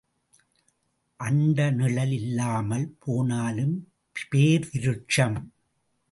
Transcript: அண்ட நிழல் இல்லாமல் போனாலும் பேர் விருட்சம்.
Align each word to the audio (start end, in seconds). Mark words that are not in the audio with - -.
அண்ட 1.19 1.69
நிழல் 1.71 2.11
இல்லாமல் 2.11 2.95
போனாலும் 2.99 3.75
பேர் 4.29 4.69
விருட்சம். 4.71 5.37